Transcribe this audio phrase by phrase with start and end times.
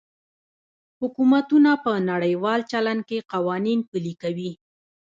[0.99, 4.51] حکومتونه په نړیوال چلند کې قوانین پلي کوي